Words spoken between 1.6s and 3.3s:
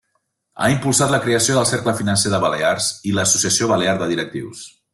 Cercle Financer de Balears i